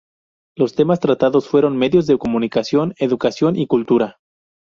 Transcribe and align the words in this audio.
Los 0.57 0.73
temas 0.73 0.99
tratados 0.99 1.47
fueron 1.47 1.77
Medios 1.77 2.07
de 2.07 2.17
comunicación, 2.17 2.95
Educación 2.97 3.55
y 3.55 3.67
Cultura. 3.67 4.17